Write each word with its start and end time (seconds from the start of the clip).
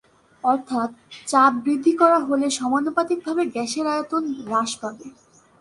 অর্থাৎ, 0.43 0.89
চাপ 1.27 1.51
বৃদ্ধি 1.65 1.93
করা 1.97 2.19
হলে 2.19 2.47
সমানুপাতিক 2.51 3.19
ভাবে 3.25 3.43
গ্যাসের 3.45 3.85
আয়তন 3.87 4.23
হ্রাস 4.39 4.71
পাবে। 4.81 5.07